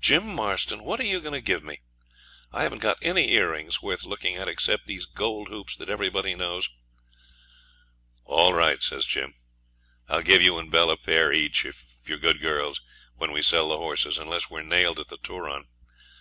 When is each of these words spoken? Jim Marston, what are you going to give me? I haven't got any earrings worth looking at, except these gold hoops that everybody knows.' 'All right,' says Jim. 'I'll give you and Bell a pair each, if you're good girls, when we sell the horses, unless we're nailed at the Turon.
Jim 0.00 0.26
Marston, 0.26 0.82
what 0.82 0.98
are 0.98 1.04
you 1.04 1.20
going 1.20 1.32
to 1.32 1.40
give 1.40 1.62
me? 1.62 1.82
I 2.50 2.64
haven't 2.64 2.80
got 2.80 2.98
any 3.00 3.30
earrings 3.30 3.80
worth 3.80 4.02
looking 4.02 4.34
at, 4.34 4.48
except 4.48 4.88
these 4.88 5.06
gold 5.06 5.46
hoops 5.50 5.76
that 5.76 5.88
everybody 5.88 6.34
knows.' 6.34 6.68
'All 8.24 8.52
right,' 8.54 8.82
says 8.82 9.06
Jim. 9.06 9.36
'I'll 10.08 10.22
give 10.22 10.42
you 10.42 10.58
and 10.58 10.68
Bell 10.68 10.90
a 10.90 10.96
pair 10.96 11.32
each, 11.32 11.64
if 11.64 11.86
you're 12.06 12.18
good 12.18 12.40
girls, 12.40 12.80
when 13.14 13.30
we 13.30 13.40
sell 13.40 13.68
the 13.68 13.76
horses, 13.78 14.18
unless 14.18 14.50
we're 14.50 14.62
nailed 14.62 14.98
at 14.98 15.06
the 15.06 15.18
Turon. 15.18 15.68